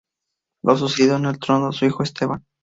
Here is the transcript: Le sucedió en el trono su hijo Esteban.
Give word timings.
Le 0.69 0.75
sucedió 0.77 1.17
en 1.17 1.27
el 1.27 1.37
trono 1.37 1.71
su 1.71 1.85
hijo 1.85 2.01
Esteban. 2.01 2.43